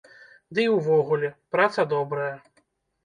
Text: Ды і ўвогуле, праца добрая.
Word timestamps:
Ды 0.57 0.65
і 0.69 0.71
ўвогуле, 0.75 1.29
праца 1.57 1.81
добрая. 1.95 2.35